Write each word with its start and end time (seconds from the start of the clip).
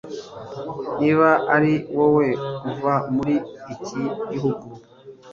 niba 0.99 1.29
ari 1.55 1.73
wowe, 1.97 2.27
kuva 2.61 2.93
muri 3.15 3.35
iki 3.73 4.01
gihugu 4.29 4.65